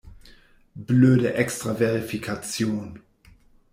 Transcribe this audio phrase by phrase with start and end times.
[0.77, 2.95] Blöde Extra-Verifikation!